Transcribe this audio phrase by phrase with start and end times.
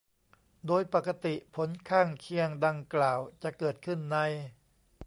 [0.67, 4.17] โดยปกติผลข้างเคียงดังกล่าวจะเกิดขึ้นใน